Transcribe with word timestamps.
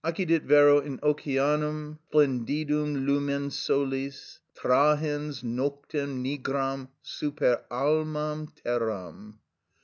("Occidit 0.03 0.41
vero 0.45 0.79
in 0.79 0.97
Oceanum 1.03 1.99
splendidum 2.09 3.05
lumen 3.05 3.51
solis, 3.51 4.39
Trahens 4.55 5.43
noctem 5.43 6.23
nigram 6.23 6.87
super 7.03 7.63
almam 7.69 8.47
terram.") 8.55 9.37